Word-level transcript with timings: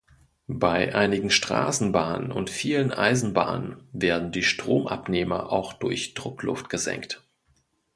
Bei 0.47 0.95
einigen 0.95 1.29
Straßenbahnen 1.29 2.31
und 2.31 2.49
vielen 2.49 2.91
Eisenbahnen 2.91 3.87
werden 3.91 4.31
die 4.31 4.41
Stromabnehmer 4.41 5.51
auch 5.51 5.73
durch 5.73 6.15
Druckluft 6.15 6.71
gesenkt. 6.71 7.21